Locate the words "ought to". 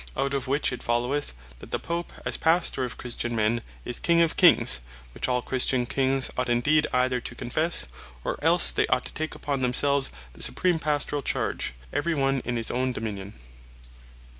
8.87-9.13